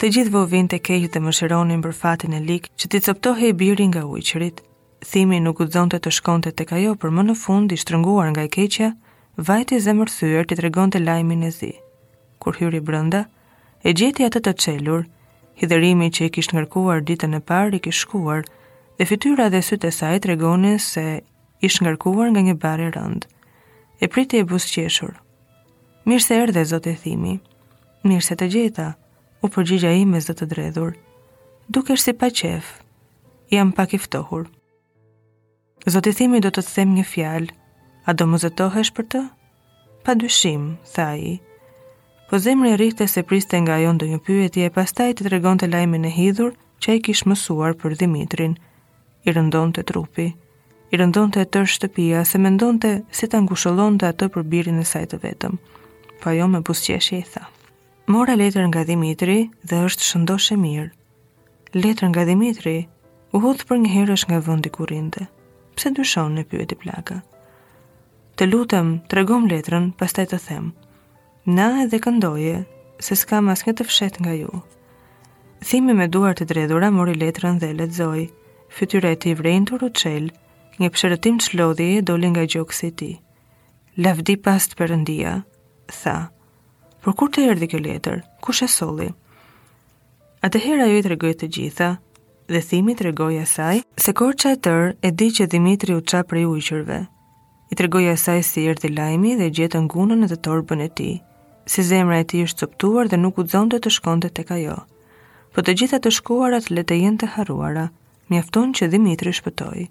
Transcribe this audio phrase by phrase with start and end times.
[0.00, 3.52] Të gjithë vovin të kejtë dhe më shëronin për fatin e lik që t'i coptohe
[3.52, 4.64] i birin nga ujqërit,
[5.00, 8.42] Thimi nuk u dhonte të shkonte tek ajo, por më në fund i shtrënguar nga
[8.44, 8.90] e keqja,
[9.40, 11.70] vajti zemërthyer t'i tregonte lajmin e zi.
[12.38, 13.22] Kur hyri brenda,
[13.80, 15.06] e gjeti atë të çelur,
[15.62, 18.44] hidhërimi që i kishte ngarkuar ditën e parë i kishte shkuar,
[19.00, 21.06] dhe fytyra dhe sytë e saj tregonin se
[21.64, 23.24] ishte ngarkuar nga një barë rënd.
[24.04, 25.16] E priti e buzqeshur.
[26.04, 27.38] Mirë se erdhe zot e thimi.
[28.04, 28.90] Mirë se të gjeta,
[29.40, 30.92] u përgjigja i me të dredhur.
[31.72, 32.76] Dukesh si pa qef.
[33.48, 34.48] Jam pak i ftohur.
[35.86, 37.54] Zotit thimi do të të them një fjalë,
[38.04, 39.20] a do më zëtohesh për të?
[40.04, 41.30] Pa dyshim, tha i.
[42.28, 45.56] Po zemri e rikhte se priste nga jonë dë një pyetje, pas taj të tregon
[45.62, 46.52] të lajme në hidhur
[46.84, 48.58] që e kish mësuar për Dimitrin.
[49.24, 50.28] I rëndon të trupi,
[50.92, 54.28] i rëndon të e tër shtëpia, se me ndon të se të angusholon të atë
[54.36, 55.56] për birin e saj të vetëm.
[56.20, 57.46] Pa po jo me busqeshje i tha.
[58.16, 60.92] Mora letër nga Dimitri dhe është shëndoshe mirë.
[61.82, 62.76] Letër nga Dimitri
[63.36, 65.28] u hudhë për një herësh nga vëndi kurinde
[65.80, 67.14] pse ndryshon në pyet i plaka.
[68.36, 70.66] Të lutem, të regom letrën, pas taj të them.
[71.48, 72.66] Na edhe këndoje,
[73.00, 74.50] se s'ka mas një të fshet nga ju.
[75.64, 78.26] Thimi me duar të dredhura, mori letrën dhe letëzoj,
[78.76, 80.28] fytyreti i vrejnë të ruqel,
[80.80, 83.10] një pshërëtim që lodhi e doli nga gjokës i ti.
[84.04, 85.32] Lavdi pas të përëndia,
[86.02, 86.18] tha.
[87.00, 89.08] Por kur të erdi kjo letër, ku shesoli?
[90.44, 91.90] A të hera ju i të regojtë të gjitha,
[92.50, 95.94] dhe thimi të regoj e saj, se kor që e tërë e di që Dimitri
[95.94, 96.96] u qa prej ujqërve.
[97.70, 100.88] I të regoj e saj si erdi lajmi dhe gjetë ngunën në të torbën e
[101.00, 101.10] ti,
[101.70, 104.74] si zemra e ti është cëptuar dhe nuk u zonë të shkonde të ka jo.
[105.54, 107.86] Po të gjitha të shkuarat le të jenë të haruara,
[108.32, 109.86] mjafton që Dimitri shpëtoj.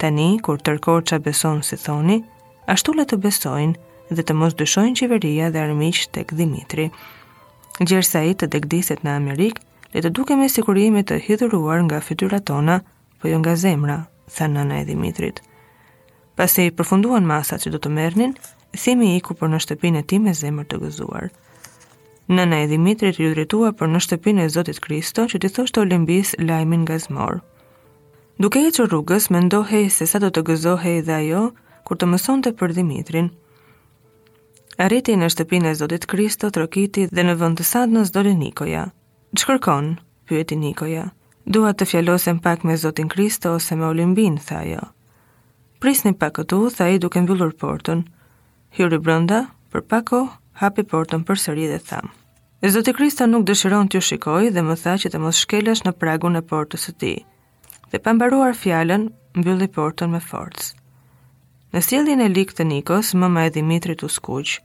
[0.00, 2.22] Tani, kur tërkor që beson si thoni,
[2.74, 6.88] ashtu le të besojnë dhe të mos dëshojnë qeveria dhe armiqë të këdimitri.
[7.80, 9.60] Gjersa i të degdiset në Amerikë,
[9.94, 12.80] dhe të duke me sikurimi të hidhuruar nga fytyra tona,
[13.22, 13.98] po jo nga zemra,
[14.34, 15.38] tha nëna e Dimitrit.
[16.34, 18.32] Pase i përfunduan masat që do të mernin,
[18.74, 21.28] thimi i ku për në shtëpin e ti me zemër të gëzuar.
[22.34, 26.34] Nëna e Dimitrit ju dretua për në shtëpin e Zotit Kristo që ti thoshtë olimbis
[26.42, 27.38] lajmin nga zmorë.
[28.42, 31.44] Duke e që rrugës, me ndohej se sa do të gëzohej dhe ajo,
[31.86, 33.30] kur të mëson të për Dimitrin.
[34.88, 38.88] Arriti në shtëpin e Zotit Kristo, trokiti dhe në vënd të sadnës dole Nikoja,
[39.34, 39.86] që kërkon?
[40.30, 41.08] pyeti Nikoja.
[41.44, 44.80] Dua të fjalosem pak me Zotin Kristo ose me Olimbin, tha jo.
[45.82, 48.04] Prisni pak këtu, tha i duke mbyllur portën.
[48.78, 49.40] Hyri brënda,
[49.72, 50.20] për pako,
[50.62, 52.12] hapi portën për sëri dhe thamë.
[52.64, 55.92] E Zoti Krista nuk dëshiron të shikoj dhe më tha që të mos shkelesh në
[56.00, 57.18] pragun e portës së tij.
[57.90, 60.70] Dhe pa mbaruar fjalën, mbylli portën me forcë.
[61.76, 64.58] Në sjelljen e likë të Nikos, mëma e Dimitrit u skuq,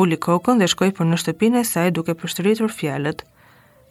[0.00, 3.24] uli kokën dhe shkoi për në shtëpinë e saj duke përshtritur fjalët,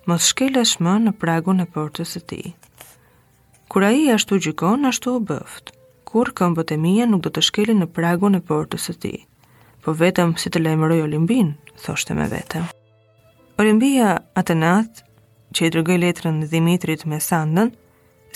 [0.10, 2.48] mos shkele më në pragun e portës së tij.
[3.70, 5.66] Kur ai ashtu gjikon, ashtu u bëft.
[6.10, 9.18] Kur këmbët e mia nuk do të shkelin në pragun e portës së tij,
[9.84, 11.52] po vetëm si të lajmëroj Olimpin,
[11.84, 12.64] thoshte me vete.
[13.62, 14.56] Olimpia atë
[15.56, 17.70] që i dërgoi letrën Dimitrit me sandën,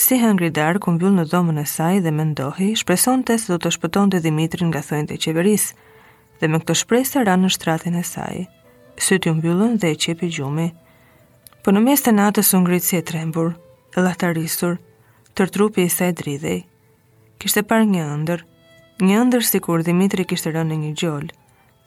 [0.03, 3.69] si hëngri dar ku mbyll në dhomën e saj dhe mendohi, shpresonte se do të
[4.13, 5.73] të Dimitrin nga thënjtë të qeverisë
[6.39, 8.38] dhe me këtë shpresë ran në shtratin e saj.
[9.06, 10.67] sytë i mbyllën dhe e qepi gjumi,
[11.63, 13.53] po në mes të natës unë ngritë si e trembur,
[13.96, 14.74] e latarisur,
[15.38, 16.57] tër trupi i saj dridhej.
[17.40, 18.41] Kishte par një ëndër,
[19.07, 21.31] një ëndër si kur Dimitri kishte rënë në një gjollë,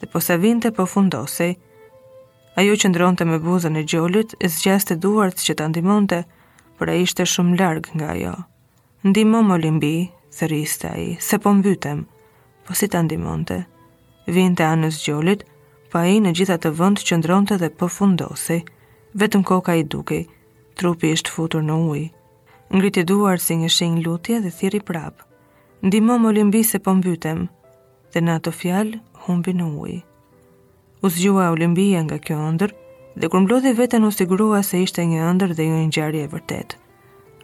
[0.01, 1.51] dhe po sa vinte po fundosej,
[2.57, 6.23] ajo që ndronëte me buzën e gjollit, e zgjaste duart që të ndimonte,
[6.79, 8.33] për e ishte shumë largë nga jo.
[9.05, 9.95] Ndimo më limbi,
[10.33, 10.49] dhe
[10.89, 12.01] a aji, se po mbytem,
[12.65, 13.59] po si të ndimonte.
[14.25, 15.45] Vinte anës gjollit,
[15.93, 18.65] pa po i në gjitha të vënd që ndronëte dhe po fundosej,
[19.17, 20.23] vetëm koka i dukej,
[20.77, 22.01] trupi ishtë futur në uj.
[22.75, 25.23] Ngriti duar si një shenjë lutje dhe thiri prapë.
[25.85, 27.47] Ndimo më limbi se po mbytem,
[28.13, 29.95] dhe në ato fjalë humbi në uj.
[31.05, 32.71] U zgjua olimbia nga kjo ëndër,
[33.17, 36.31] dhe kur mblodhi veten u sigurua se ishte një ëndër dhe një një ngjarje e
[36.33, 36.79] vërtetë.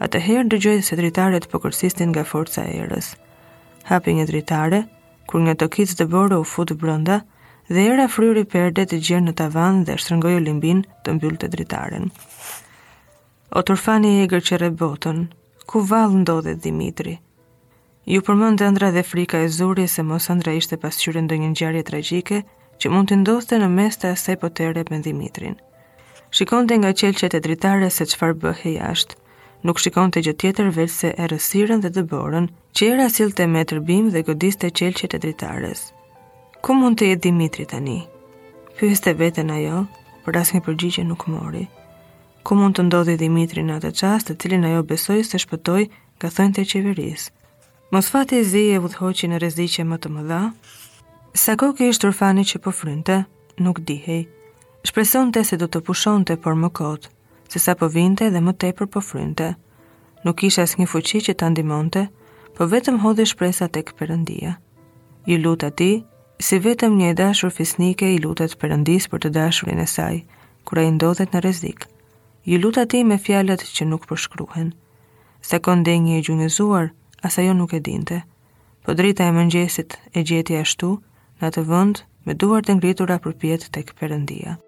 [0.05, 3.13] Atëherë dëgjoi se dritaret po kërsistin nga forca e erës.
[3.89, 4.81] Hapi një dritare,
[5.29, 7.21] kur një tokic dëbore u fut brënda,
[7.69, 12.09] dhe era fryri perde të gjerë në tavan dhe shtërngoj limbin të mbyllë të dritaren.
[13.55, 15.21] O tërfani e egrë që rebotën,
[15.71, 17.13] ku valë ndodhe Dimitri?
[18.11, 21.49] Ju përmën të ndra dhe frika e zuri se mos ndra ishte pasqyrën dë një
[21.53, 22.39] njarje tragike
[22.81, 25.55] që mund të ndoste në mes të asaj potere me Dimitrin.
[26.35, 29.15] Shikon të nga qelqet e dritare se qëfar bëhe jashtë,
[29.69, 33.63] nuk shikon të gjë tjetër se e rësiren dhe dëborën që era silë të me
[33.71, 35.81] tërbim dhe godiste qelqet e dritares.
[35.85, 36.02] dritares
[36.63, 37.97] ku mund të jetë Dimitri tani?
[38.79, 39.81] Pyes të vetën ajo,
[40.23, 41.65] për asë një përgjigje nuk mori.
[42.47, 45.81] Ku mund të ndodhi Dimitri në atë qastë, të cilin ajo besoj se shpëtoj
[46.17, 47.33] nga thënë të qeverisë?
[47.91, 50.39] Mos fati e zi e vudhoqi në rezdiqe më të më dha?
[51.43, 53.19] Sa ko ishtë urfani që po frynte,
[53.59, 54.23] nuk dihej.
[54.87, 57.09] Shpreson të se do të pushon të por më kotë,
[57.51, 59.51] se sa po vinte dhe më tepër po frynte.
[60.23, 62.07] Nuk isha asnjë një fuqi që të ndimonte,
[62.55, 64.55] po vetëm hodhe shpresa të këpërëndia.
[65.29, 65.91] Ju luta ti,
[66.43, 70.17] si vetëm një dashur fisnike i lutet përëndis për të dashurin e saj,
[70.67, 71.85] kura i ndodhet në rezik.
[72.49, 74.73] Ju luta ti me fjalet që nuk përshkruhen.
[75.49, 76.89] Se konde një e gjungëzuar,
[77.29, 78.19] asa jo nuk e dinte.
[78.83, 80.91] Po drita e mëngjesit e gjeti ashtu,
[81.39, 84.59] në atë vënd me duar të ngritura për pjetë të këpërëndia.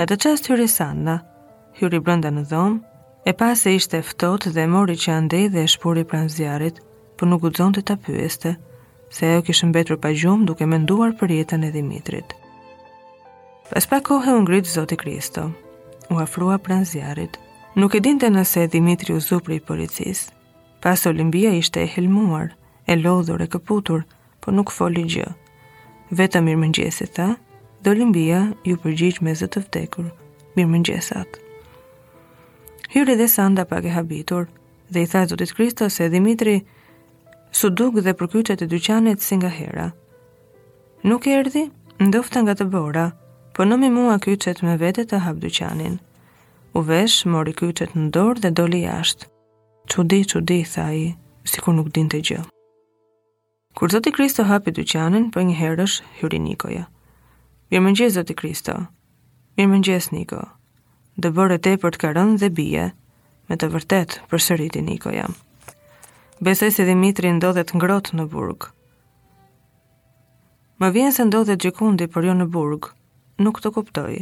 [0.00, 1.14] Në të qasë hyri Sanna,
[1.78, 2.76] hyri brënda në dhomë,
[3.28, 6.78] e pas e ishte eftot dhe mori që andej dhe e shpuri pran zjarit,
[7.20, 8.54] për nuk u zonë të tapyeste,
[9.12, 12.32] se e o kishë mbetur pa gjumë duke menduar për jetën e Dimitrit.
[13.68, 15.44] Pas pa kohë u ngrit Zoti Kristo,
[16.08, 17.36] u afrua pran zjarit,
[17.76, 20.30] nuk e dinte nëse Dimitri u zupri i policis.
[20.80, 22.56] Pas Olimpia ishte e helmuar,
[22.88, 24.08] e lodhur e këputur,
[24.40, 25.28] por nuk foli gjë.
[26.22, 27.34] Vetëm mirë mëngjesi tha,
[27.84, 30.08] Dolimbia ju përgjigj me zë të vdekur.
[30.56, 31.36] Mirë mëngjesat.
[32.92, 34.48] Hyri dhe Sanda pak e habitur
[34.92, 36.58] dhe i tha Zotit Kristo se Dimitri
[37.60, 39.86] su duk dhe përkyqet e dyqanit si nga hera.
[41.08, 41.62] Nuk e erdi,
[42.04, 43.06] ndofta nga të bora,
[43.56, 45.96] po nëmi mua kyqet me vete të hap dyqanin.
[46.76, 49.26] U vesh, mori kyqet në dorë dhe doli jashtë.
[49.94, 51.06] Qudi, qudi, tha i,
[51.48, 52.44] si kur nuk din të gjë.
[53.74, 56.72] Kur Zotit Kristo hapi dyqanin, për po një herësh, hyri Nikoja.
[56.76, 56.88] Nikoja.
[57.70, 58.72] Mirë mëngjes, Zoti Kristo.
[59.54, 60.40] Mirë Niko.
[61.22, 62.84] Dhe bërë te për të karën dhe bie,
[63.46, 65.36] me të vërtet për sëriti Niko jam.
[66.42, 68.72] Besoj se Dimitri ndodhet ngrot në burg.
[70.82, 72.88] Më vjenë se ndodhet gjikundi për jo në burg,
[73.38, 74.18] nuk të kuptoj.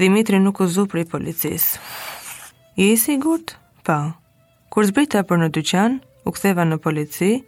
[0.00, 1.76] Dimitri nuk u zupri policis.
[2.80, 3.58] Je i sigurt?
[3.84, 3.98] Pa.
[4.08, 4.70] Po.
[4.72, 7.42] Kur zbrita për në dyqan, u ktheva në polici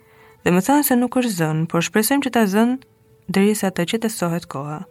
[0.45, 2.77] dhe më thanë se nuk është zënë, por shpresojmë që ta zënë
[3.35, 4.83] derisa të qetësohet koha.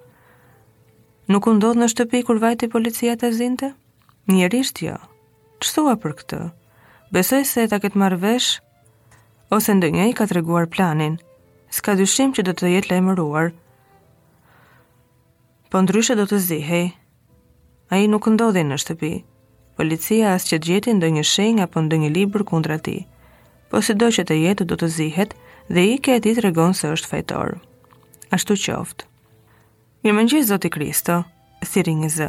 [1.26, 3.72] Nuk u ndodh në shtëpi kur vajti policia të zinte?
[4.30, 4.94] Njerisht jo.
[5.64, 6.38] Çthua për këtë.
[7.16, 8.52] Besoj se ta këtë marrë vesh
[9.58, 11.16] ose ndonjë ka treguar planin.
[11.76, 13.50] S'ka dyshim që do të jetë lajmëruar.
[15.74, 16.86] Po ndryshe do të zihej.
[17.90, 19.12] A i nuk ndodhi në shtëpi.
[19.82, 23.00] Policia as që gjeti ndë një shenjë apo ndë një libër kundra ti.
[23.74, 25.34] Po si do që të jetë do të zihet
[25.74, 27.58] dhe i ke ti të regonë se është fajtor.
[28.38, 29.10] Ashtu qoftë.
[30.06, 31.14] Mirë më zoti Kristo,
[31.66, 32.26] thiri një zë.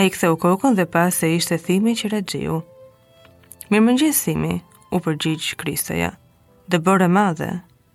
[0.00, 2.62] A i këthe u kokon dhe pas e ishte thimi që regjiu.
[3.68, 4.54] Mirë më thimi,
[4.88, 6.08] u përgjigjë Kristoja,
[6.72, 7.50] dhe bërë madhe,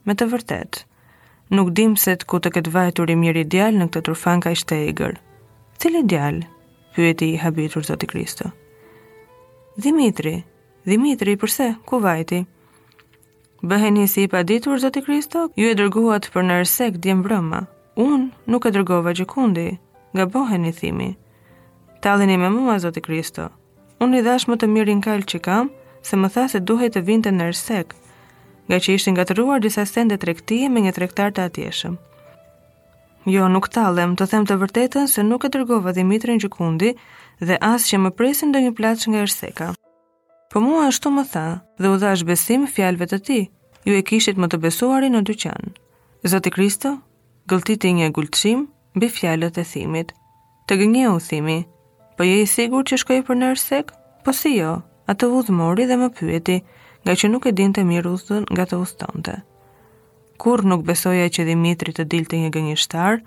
[0.06, 0.84] me të vërtet.
[1.58, 4.78] Nuk dim se të ku të këtë vajtur i mirë ideal në këtë turfanka ishte
[4.78, 5.18] e igër.
[5.82, 6.46] Cili ideal?
[6.94, 8.52] pyeti i habitur zoti Kristo.
[9.78, 10.44] Dimitri,
[10.86, 12.44] Dimitri, përse, ku vajti?
[13.64, 17.62] Bëheni si i paditur, Zoti Kristo, ju e dërguat për në rësek djemë vrëma,
[17.98, 19.68] unë nuk e dërgova gjëkundi,
[20.14, 21.10] nga bohen i thimi.
[22.02, 23.50] Talini me mua, Zotë Kristo,
[24.02, 25.72] unë i dhash më të mirin kalë që kam,
[26.06, 27.96] se më tha se duhet të vinte në rësek,
[28.68, 31.98] nga që ishtë nga të ruar disa sende të me një trektar të atjeshëm.
[33.28, 36.94] Jo, nuk talem, të them të vërtetën se nuk e dërgova Dimitrin Gjukundi
[37.44, 39.68] dhe asë që më presin dhe një plaç nga rëseka.
[40.54, 41.48] Po mua ashtu më tha
[41.80, 43.40] dhe u dhash besim fjalve të ti,
[43.84, 45.76] ju e kishit më të besuari në dyqan.
[46.24, 46.96] Zoti Kristo,
[47.48, 48.66] gëlltiti një gullëshim
[49.00, 50.10] bi fjallët e thimit.
[50.68, 51.60] Të gënje u thimi,
[52.18, 53.94] po je i sigur që shkoj për nërsek?
[54.26, 54.74] Po si jo,
[55.12, 56.58] atë vudhë mori dhe më pyeti,
[57.08, 59.36] nga që nuk e din të mirë ustën nga të ustonte.
[60.42, 63.24] Kur nuk besoja që Dimitri të dilte një gënjështar,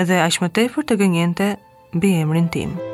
[0.00, 1.48] dhe ashmë tepër të gënjente
[1.94, 2.93] bi emrin timë.